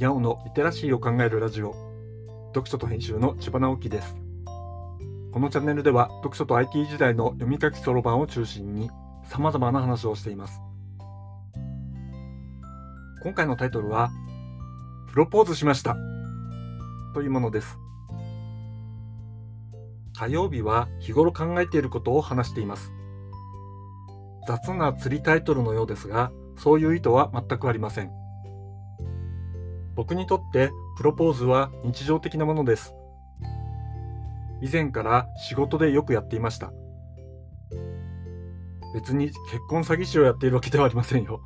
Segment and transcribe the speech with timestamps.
[0.00, 1.74] ギャオのリテラシーを考えるラジオ。
[2.54, 4.16] 読書と編集の千葉直樹です。
[5.30, 8.90] このチャンネルでは読書と IT 時代の読み書きそろばんを中心に
[9.24, 10.58] 様々な話をしています。
[13.22, 14.10] 今回のタイトルは
[15.10, 15.98] プロポーズしました。
[17.12, 17.76] というものです。
[20.16, 22.90] 火曜日は日頃考えていることを話しています。
[24.48, 28.19] 雑な釣りタイトルのようですがそういう意図は全くありません。
[29.94, 32.94] 僕にとってプロポーズは日常的なものです。
[34.62, 36.72] 以前から仕事でよくやっていました。
[38.94, 39.36] 別に結
[39.68, 41.40] 婚詐欺師をやっているわけではありませんよ。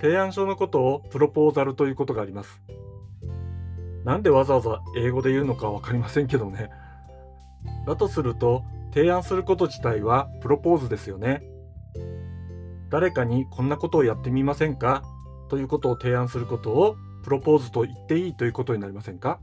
[0.00, 2.60] 提案書のことをプロポーザルということがあります。
[4.04, 6.70] なんでわざわざ英語で言うのかわかりませんけどね。
[7.86, 8.62] だとすると
[8.94, 11.42] 提案すること自体はプロポーズですよね。
[12.90, 15.02] 誰かにこんなことをやってみませんか？
[15.48, 19.40] ということを提案することをプロポーズと言っていいということになりませんか？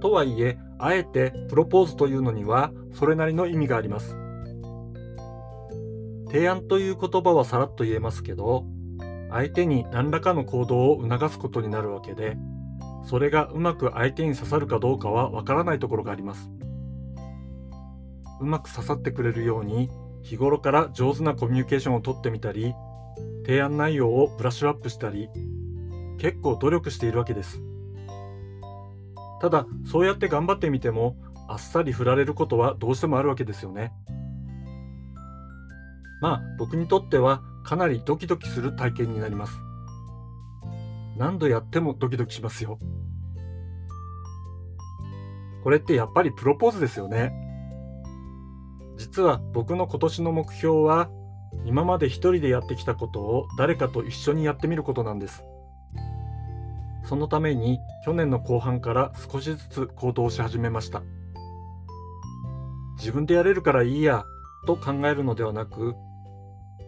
[0.00, 4.16] とはいえ、あえてプロポーズというのにはそれなりの意味があります。
[6.26, 8.64] 提案という言葉はさらっと言えますけど、
[9.30, 12.36] 相手に何らかの行動を促すことになるわけで、
[13.08, 16.50] それがうまく相手に刺さるかどうかはわからないところがあります。
[18.40, 19.88] うまく刺さってくれるように
[20.22, 22.74] 日頃から上手なコミュニケーションをとってみたり、
[23.44, 25.28] 提案内容をブラッシュアップしたり、
[26.18, 27.62] 結構努力しているわけです。
[29.40, 31.16] ただ、そうやって頑張ってみても、
[31.48, 33.92] あっさり振られることはどうしてもあるわけですよね。
[36.20, 39.52] まあ、僕にとってはかなりドキドキする体験になります。
[41.16, 42.78] 何度やってもドキドキしますよ。
[45.62, 47.32] これってやっぱりプロポーズですよね。
[48.96, 51.10] 実は僕の今年の目標は
[51.64, 55.44] 今まで一人でやってきたことを誰かと一緒にやってみることなんです。
[57.04, 61.02] そのために去年の後半から少しずつ行動し始めました。
[62.98, 64.24] 自分でやれるからいいや
[64.66, 65.94] と考えるのではなく、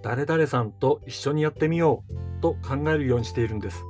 [0.02, 3.84] 誰々さんと一緒にやってみようと考えるようにしているんです。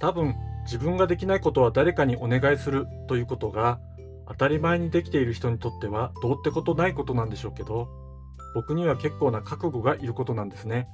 [0.00, 0.34] 多分
[0.64, 3.80] 自分ができないことは誰かにお願いするということが
[4.28, 7.88] 当たり前にできている人にとってはどうってことないことなんでしょうけど
[8.58, 10.88] 僕には結構な覚悟がいることなんですね。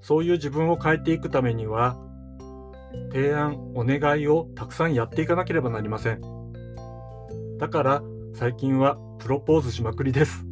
[0.00, 1.98] そういう自分を変えていくためには
[3.12, 6.22] 提案お願いをたくさんやっていかなければなりません。
[7.58, 8.02] だから
[8.32, 10.46] 最近はプロポーズしまくりです。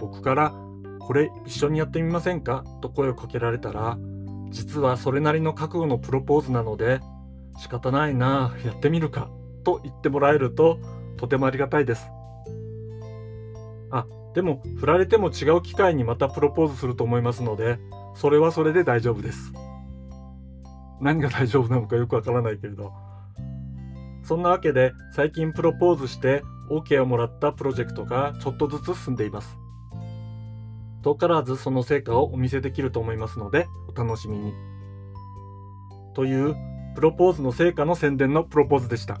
[0.00, 0.52] 僕から
[0.98, 2.64] これ一緒にやってみませんか？
[2.80, 3.96] と声をかけられたら
[4.50, 6.98] 実はそれなりの覚悟のプロポーズなので
[7.58, 9.30] 仕方ないなやってみるか？
[9.62, 10.80] と言ってもらえると
[11.16, 12.08] とてもありがたいです。
[13.90, 17.78] あ、でも振られても違う機会にまたプロポーズすると思いますので、
[18.14, 19.52] それはそれで大丈夫です。
[21.00, 22.92] 何が大丈夫なのかよくわからないけれど。
[24.22, 29.56] そんなわけで最近プロポーズして OK をもらったプロジェクトがちょっとずつ進んでいます。
[31.02, 34.52] 遠からずその成果をお見せできると思いますのでお楽しみに。
[36.14, 36.56] という
[36.94, 39.20] プロポーズの成果の宣伝のプロポーズでした。